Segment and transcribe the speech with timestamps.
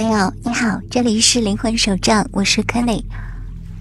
[0.00, 3.02] 朋友你好，这里是灵魂手账，我是 Kenny，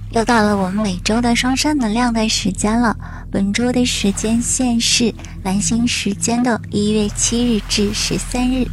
[0.09, 2.97] 又到了我们每周的双生能量的时间了。
[3.31, 5.13] 本周的时间线是
[5.43, 8.65] 蓝星时间的一月七日至十三日。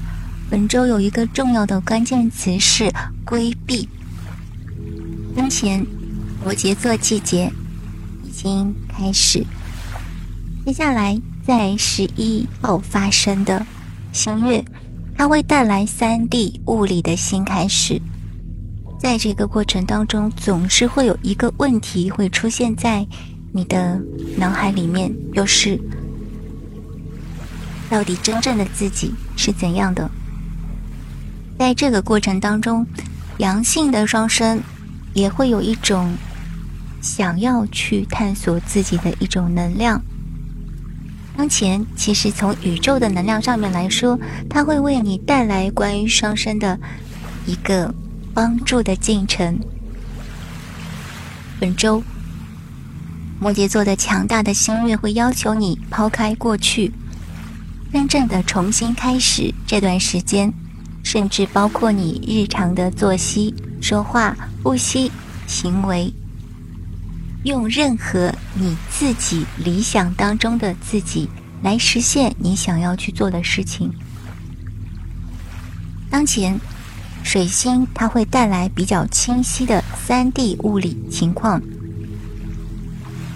[0.49, 2.91] 本周有一个重要的关键词是
[3.27, 3.87] 规避。
[5.37, 5.87] 当前
[6.43, 7.53] 摩羯座季节
[8.25, 9.45] 已经开始，
[10.65, 13.67] 接下来在十一号发生的
[14.15, 14.65] 新月。
[15.17, 18.01] 它会带来三 D 物理的新开始，
[18.99, 23.07] 在这个过程当中，总是会有一个问题会出现在
[23.53, 24.01] 你的
[24.37, 25.81] 脑海里面，就是
[27.89, 30.11] 到底真正的自己是怎样的？
[31.57, 32.85] 在这个过程当中，
[33.39, 34.61] 阳性的双生
[35.15, 36.13] 也会有一种
[37.01, 40.03] 想要去探索自己的一种能量。
[41.37, 44.19] 当前，其实从宇宙的能量上面来说，
[44.49, 46.79] 它会为你带来关于双生的
[47.45, 47.93] 一个
[48.33, 49.59] 帮助的进程。
[51.59, 52.03] 本周，
[53.41, 56.93] 摩羯座的强大的心月会要求你抛开过去，
[57.93, 60.53] 真正的重新开始这段时间，
[61.03, 65.11] 甚至包括你日常的作息、说话、呼吸、
[65.49, 66.15] 行为。
[67.45, 71.29] 用任何你自己理想当中的自己
[71.63, 73.93] 来实现你想要去做的事情。
[76.11, 76.59] 当前，
[77.23, 81.61] 水星它会带来比较清晰的三 D 物理情况，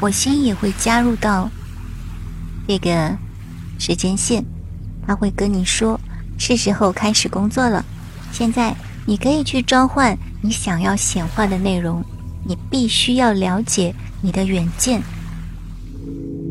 [0.01, 1.51] 火星也会加入到
[2.67, 3.15] 这个
[3.79, 4.43] 时间线，
[5.07, 6.01] 它会跟你说
[6.39, 7.85] 是时候开始工作了。
[8.33, 12.03] 现在你可以去召唤你想要显化的内容。
[12.45, 15.03] 你必须要了解你的远见。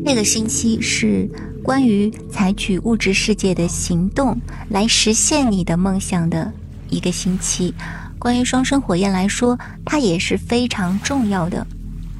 [0.04, 1.28] 这个星期是
[1.62, 4.40] 关于采取物质世界的行动
[4.70, 6.50] 来实现你的梦想的
[6.88, 7.74] 一个星期。
[8.18, 11.66] 关于双生火焰来说，它也是非常重要的，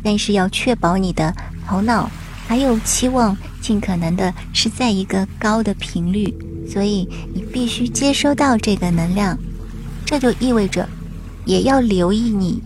[0.03, 1.35] 但是要确保你的
[1.67, 2.11] 头脑
[2.47, 6.33] 还有期望尽可能的是在一个高的频率，
[6.71, 9.39] 所以你必须接收到这个能量。
[10.05, 10.89] 这就意味着，
[11.45, 12.63] 也要留意你。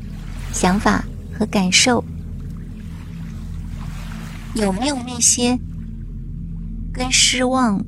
[0.53, 1.05] 想法
[1.37, 2.05] 和感受
[4.55, 5.59] 有没有那些
[6.93, 7.83] 跟失望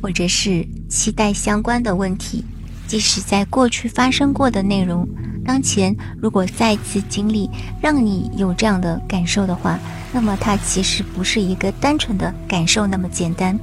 [0.00, 2.44] 或者是期待相关的问题？
[2.86, 5.06] 即使在过去发生过的内容，
[5.44, 7.48] 当前如果再次经历，
[7.80, 9.78] 让你有这样的感受的话，
[10.12, 13.56] 那么它其实不是一个单纯的感受那么简单。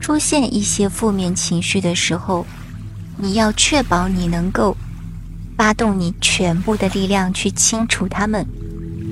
[0.00, 2.44] 出现一些负面情绪的时候，
[3.16, 4.76] 你要确保你能够。
[5.60, 8.46] 发动你全部的力量去清除它们，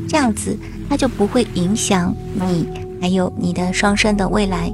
[0.09, 2.67] 这样子它就不会影响你，
[3.03, 4.73] 还有你的双生的未来。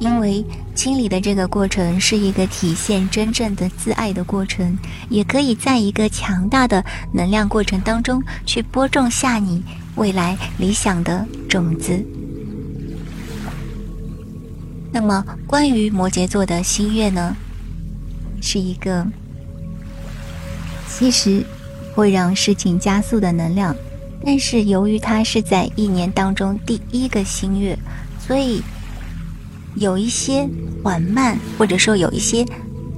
[0.00, 0.44] 因为
[0.74, 4.76] 清理的这个过程是一个体现真正的自爱的过程，
[5.08, 9.62] 也可以在一个强大的能量过程当中去播种下你
[9.94, 12.04] 未来理想的种子。
[14.90, 17.36] 那么，关于摩羯座的新月呢，
[18.42, 19.06] 是一个。
[20.98, 21.44] 其实
[21.94, 23.74] 会让事情加速的能量，
[24.26, 27.78] 但是由于它是在一年当中第一个新月，
[28.18, 28.60] 所以
[29.76, 30.44] 有一些
[30.82, 32.44] 缓慢，或者说有一些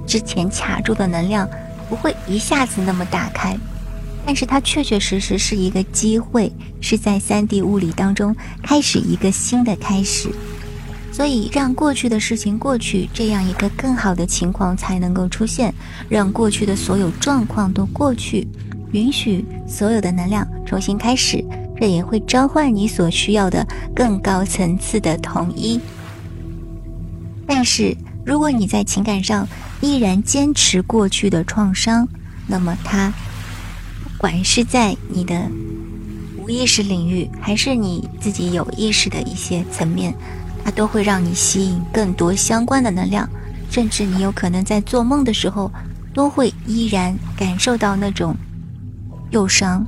[0.07, 1.47] 之前卡住的能量
[1.87, 3.55] 不会一下子那么打开，
[4.25, 6.51] 但是它确确实实是一个机会，
[6.81, 10.27] 是在三 D 物理当中开始一个新的开始。
[11.11, 15.73] 所以，让过去的事情过去，这样一个更好的情况才能够出现。
[16.07, 18.47] 让过去的所有状况都过去，
[18.93, 21.43] 允许所有的能量重新开始，
[21.79, 25.79] 这也会召唤你所需要的更高层次的统一。
[27.45, 27.95] 但是，
[28.25, 29.45] 如果你在情感上
[29.81, 32.07] 依然坚持过去的创伤，
[32.47, 33.13] 那么它，
[34.03, 35.45] 不管是在你的
[36.37, 40.15] 无意识领域，还是你自己有意识的一些层面。
[40.63, 43.27] 它都会让你吸引更多相关的能量，
[43.69, 45.71] 甚至你有可能在做梦的时候，
[46.13, 48.35] 都会依然感受到那种
[49.31, 49.85] 忧伤，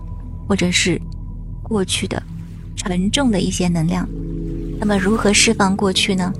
[0.47, 0.99] 或者是
[1.61, 2.21] 过去的
[2.75, 4.07] 沉重的一些能量。
[4.79, 6.33] 那么，如何释放过去呢？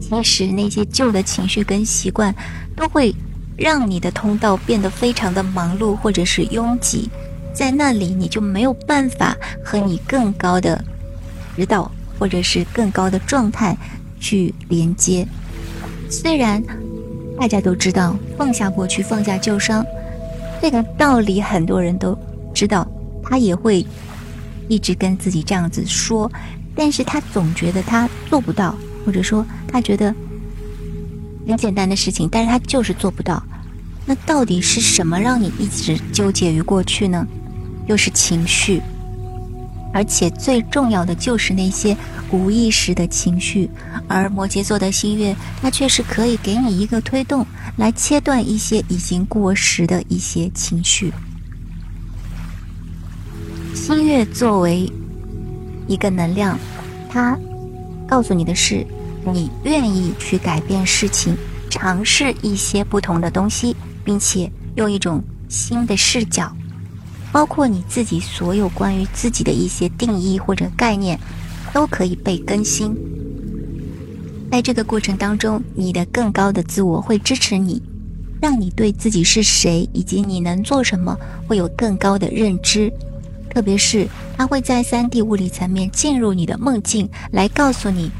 [0.00, 2.34] 其实那些旧的情绪跟习惯，
[2.76, 3.14] 都会
[3.56, 7.10] 让你的通道变得非常的忙碌，或者是拥挤，
[7.54, 9.34] 在那里你就没有办法
[9.64, 10.84] 和你更高的
[11.56, 11.90] 指导。
[12.18, 13.76] 或者是更高的状态
[14.18, 15.26] 去连接。
[16.08, 16.62] 虽然
[17.38, 19.84] 大家都知道放下过去、放下旧伤
[20.62, 22.16] 这个道理，很多人都
[22.54, 22.86] 知道，
[23.22, 23.84] 他也会
[24.68, 26.30] 一直跟自己这样子说，
[26.74, 28.74] 但是他总觉得他做不到，
[29.04, 30.14] 或者说他觉得
[31.46, 33.42] 很简单的事情，但是他就是做不到。
[34.06, 37.26] 那到底是什么让你一直纠结于过去呢？
[37.86, 38.80] 又是情绪，
[39.96, 41.96] 而且最重要的就是那些
[42.30, 43.70] 无意识的情绪。
[44.06, 47.46] 而摩羯座的新月，它却是可以给你一个推动，
[47.78, 51.10] 来切断一些已经过时的一些情绪。
[53.74, 54.92] 新月作为
[55.88, 56.58] 一个能量，
[57.08, 57.38] 它
[58.06, 58.86] 告诉你的是，
[59.24, 61.34] 你愿意去改变事情，
[61.70, 66.54] 尝试一些不同的东西，并且用一种新的视角，
[67.36, 71.20] 包括你自己所有关于自己的一些定义或者概念，
[71.70, 72.96] 都可以被更新。
[74.50, 77.82] 在这个过程当中，你的更高的自我会支持你，
[78.40, 81.14] 让你对自己是谁以及你能做什么
[81.46, 82.90] 会有更高的认知。
[83.50, 88.10] 特别是，它会在三 D 物理层面进入你的梦境，来告诉你，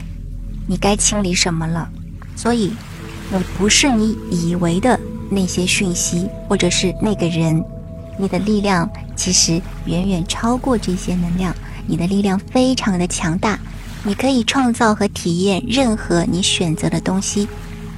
[0.66, 1.88] 你该清理什么了。
[2.36, 2.70] 所以，
[3.32, 7.64] 你不是你以为的那些讯息，或者是那个人。
[8.18, 11.54] 你的力量其实远远超过这些能量，
[11.86, 13.58] 你的力量非常的强大，
[14.04, 17.48] 你可以创造和体验任何你选择的东西，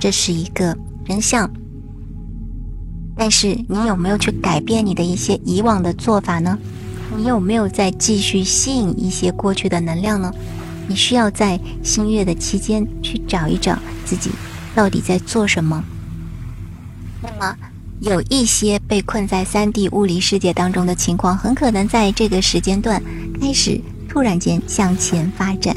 [0.01, 0.77] 这是一个
[1.07, 1.51] 真相。
[3.17, 6.59] 但是，你有没有去改变你的一些以往的做法呢？
[7.17, 10.33] 你有没有在继续吸引一些过去的能量呢？
[10.87, 14.31] 你需要在新月的期间去找一找自己
[14.75, 15.83] 到底在做什么。
[17.21, 17.57] 那么，
[18.01, 23.03] 有一些被困在三 D 物理世界当中的情况，很可能在这个时间段
[23.41, 25.75] 开始突然间向前发展；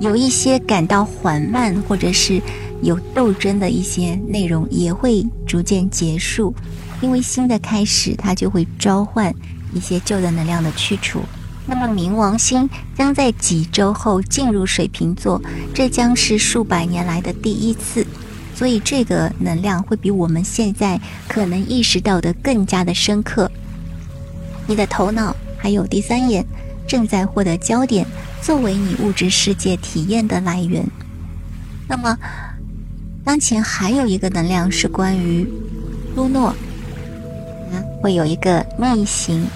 [0.00, 2.40] 有一些感到缓慢或者是
[2.82, 6.54] 有斗争的一些内容，也会逐渐结束，
[7.00, 9.34] 因为新的开始它就会召唤。
[9.72, 11.20] 一些旧的能量的去除，
[11.64, 15.40] 那么冥王星将在几周后进入水瓶座，
[15.72, 18.04] 这将是数百年来的第一次，
[18.60, 23.50] 所以这个能量会比我们现在可能意识到的更加的深刻。
[24.66, 26.44] 你的头脑还有第三眼
[26.86, 28.06] 正在获得焦点，
[28.42, 30.86] 作为你物质世界体验的来源。
[31.88, 32.14] 那么，
[33.24, 35.48] 当前还有一个能量是关于
[36.14, 36.54] 露诺。
[38.02, 39.46] 会有一个逆行，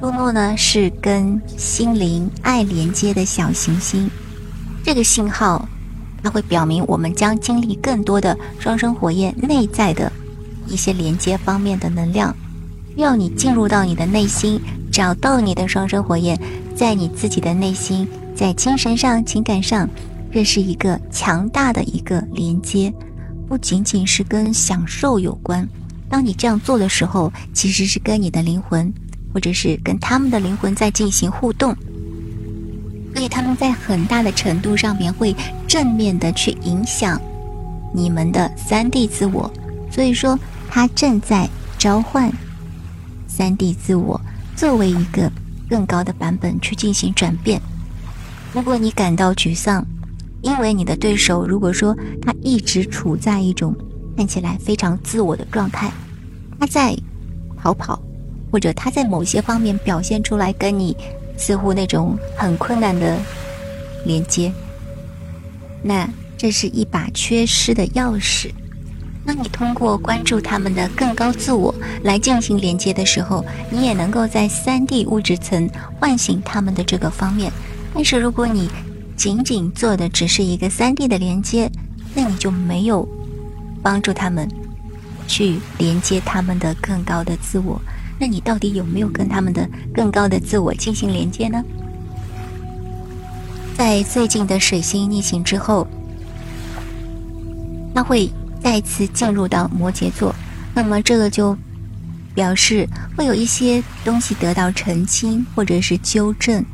[0.00, 4.10] 朱诺呢是跟心灵爱连接的小行星，
[4.82, 5.68] 这个信号
[6.22, 10.10] 它会表明我们将经历更多的双生火焰内在的
[10.66, 12.34] 一些连接方面的能量，
[12.94, 14.60] 需要你进入到你的内心，
[14.90, 16.38] 找到你的双生火焰，
[16.74, 19.88] 在你自己的内心，在精神上、情感上，
[20.30, 22.92] 认识一个强大的一个连接，
[23.48, 25.66] 不仅仅是跟享受有关。
[26.10, 28.92] 当你这样做的时候，其实是跟你的灵魂，
[29.32, 31.76] 或者是跟他们的灵魂在进行互动，
[33.14, 35.34] 所以他们在很大的程度上面会
[35.66, 37.20] 正面的去影响
[37.92, 39.50] 你们的三 D 自我。
[39.90, 40.38] 所以说，
[40.68, 42.32] 他正在召唤
[43.26, 44.20] 三 D 自我
[44.56, 45.30] 作为一个
[45.68, 47.60] 更高的版本去进行转变。
[48.52, 49.84] 如果你感到沮丧，
[50.42, 53.74] 因为你的对手如果说他一直处在一种。
[54.16, 55.92] 看起来非常自我的状态，
[56.58, 56.92] 他在
[57.56, 58.02] 逃跑，
[58.50, 60.96] 或者他在某些方面表现出来跟你
[61.38, 63.16] 似乎那种很困难的
[64.04, 64.52] 连接，
[65.82, 68.50] 那这是一把缺失的钥匙。
[69.24, 77.52] 当你通过关注他们的更高自我来进行连接的时候，你也能够在三 D 物质层唤醒他们的这个方面。
[77.94, 78.68] 但是如果你
[79.16, 81.70] 仅仅做的只是一个三 D 的连接，
[82.14, 83.08] 那你就没有。
[83.80, 84.46] 帮助他们
[85.28, 87.80] 去连接他们的更高的自我，
[88.18, 91.62] 那你到底有没有跟他们的更高的自我进行连接呢？
[93.76, 95.86] 在最近的水星逆行之后，
[97.94, 98.30] 它会
[98.62, 100.34] 再次进入到摩羯座，
[100.74, 101.56] 那么这个就
[102.34, 106.64] 表示会有一些东西得到澄清，或者是纠正，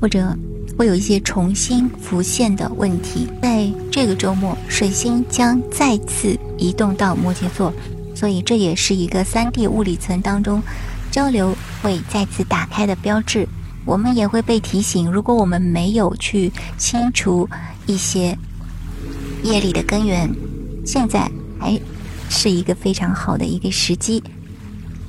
[0.00, 0.36] 或者。
[0.78, 3.28] 会有一些重新浮现的问题。
[3.42, 7.70] 在这个周末，水星将再次移动到摩羯座，
[8.20, 10.62] 所以这也是一个三 D 物理层当中
[11.10, 13.48] 交流会再次打开的标志。
[13.86, 17.48] 我们也会被提醒，如果我们没有去清除
[17.86, 18.36] 一些
[19.42, 20.30] 业力的根源，
[20.84, 21.80] 现在还
[22.28, 24.22] 是一个非常好的一个时机。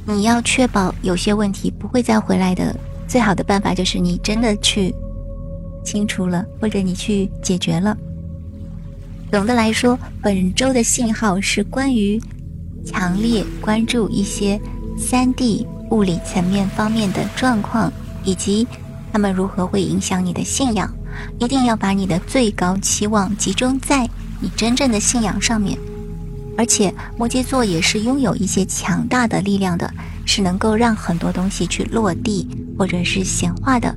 [0.05, 2.73] 你要确保有些问题不会再回来的，
[3.09, 4.95] 最好的办法就是你真的去。
[5.83, 7.97] 清除了，或者你去解决了。
[9.31, 12.21] 总的来说，本周的信号是关于
[12.85, 14.59] 强烈关注一些
[14.97, 17.91] 三 D 物理层面方面的状况，
[18.23, 18.67] 以及
[19.11, 20.91] 他们如何会影响你的信仰。
[21.39, 24.09] 一定要把你的最高期望集中在
[24.39, 25.77] 你真正的信仰上面，
[26.57, 29.91] 而且摩羯座也是拥有一些强大的力量的，
[30.25, 32.47] 是能够让很多东西去落地
[32.77, 33.93] 或者是显化的。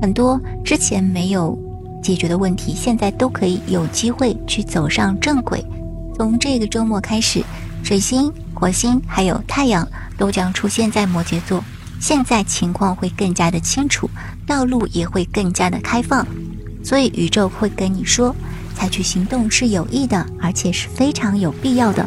[0.00, 1.56] 很多之前没有
[2.02, 5.64] 解决的问题，现在都可以有机会去走上正轨。
[6.16, 7.44] 从这个周末开始，
[7.82, 9.86] 水星、火星还有太阳
[10.18, 11.62] 都将出现在摩羯座，
[12.00, 14.10] 现在情况会更加的清楚，
[14.46, 16.26] 道路也会更加的开放，
[16.82, 18.34] 所以宇宙会跟你说。
[18.74, 22.06] 采取行动是有益的，而且是非常有必要的。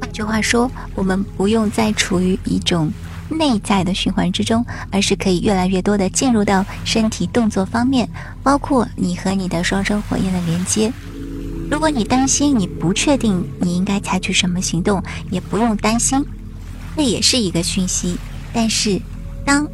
[0.00, 2.92] 换句话说，我们不用再处于一种
[3.28, 8.08] 内在的循环之中，而是可以越来越多的进入到身体动作方面，
[8.40, 10.92] 包括你和你的双生火焰的连接。
[11.70, 16.24] 如果你担心，你不确定你应该采取什么行动，也不用担心，
[16.96, 18.16] 那也是一个讯息。
[18.52, 19.00] 但是，
[19.44, 19.68] 当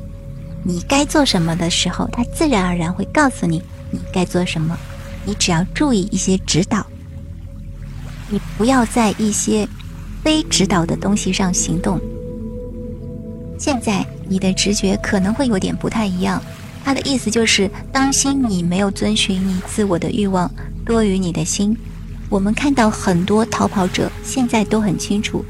[0.65, 4.77] 你该做什么的时候，它自然而然会告诉你你该做什么。
[5.25, 6.85] 你只要注意一些指导，
[8.29, 9.69] 你不要在一些
[10.25, 12.01] 非指导的东西上行动。
[13.59, 16.43] 现在你的直觉可能会有点不太一样，
[16.85, 20.51] 它的意思就是当心你没有遵循你自我的欲望
[20.85, 21.77] 多于你的心。
[22.29, 25.45] 我们看到很多逃跑者现在都很清楚，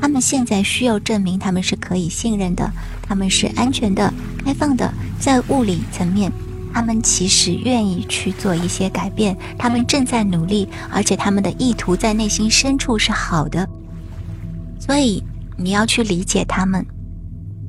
[0.00, 2.70] 他们现在需要证明他们是可以信任的，
[3.02, 4.12] 他们是安全的、
[4.44, 6.32] 开放的，在物理层面。
[6.72, 13.68] 他们其实愿意去做一些改变，他们正在努力，而且他们的意图在内心深处是好的。
[14.78, 15.20] 所以
[15.56, 16.86] 你要去理解他们，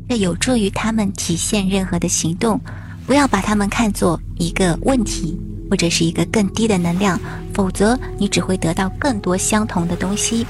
[0.08, 2.60] 这有助于他们体现任何的行动。
[3.08, 5.36] 不要把他们看作一个问题
[5.70, 7.20] 或者是一个更低的能量，
[7.54, 10.46] 否则你只会得到更多相同的东西。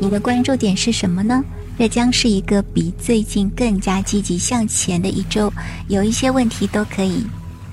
[0.00, 1.44] 你的关注点是什么呢？
[1.78, 5.52] 这将是一个比最近更加积极向前的一周，
[5.88, 7.24] 有一些问题都可以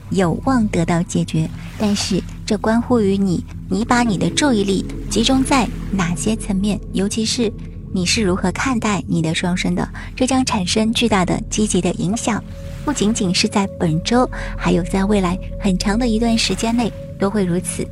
[0.10, 1.48] 有望得到解决。
[1.78, 7.52] 但是这关乎于你，你把你的注意力集中在哪些层面，尤其是
[7.92, 12.44] 你是如何看待你的双生的，这将产生巨大的积极的影响。
[12.86, 17.88] 不仅仅是在本周，还有在未来很长的一段时间内都会如此。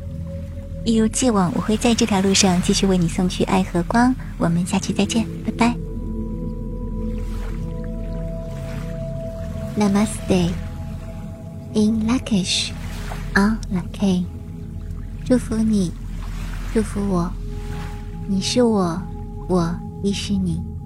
[0.85, 4.15] 一如既往，我会在这条路上继续为你送去爱和光。
[4.37, 5.75] 我们下期再见，拜拜。
[9.77, 10.49] Namaste
[11.73, 12.69] in Lakish
[13.35, 14.23] on Laki，
[15.25, 15.91] 祝福你，
[16.73, 17.31] 祝福我，
[18.27, 18.99] 你是我，
[19.47, 20.76] 我亦是你。